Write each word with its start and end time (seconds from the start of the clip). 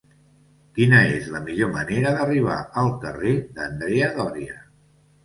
Quina 0.77 1.01
és 1.17 1.27
la 1.33 1.41
millor 1.49 1.69
manera 1.75 2.13
d'arribar 2.15 2.55
al 2.85 2.89
carrer 3.05 3.35
d'Andrea 3.59 4.09
Doria? 4.17 4.57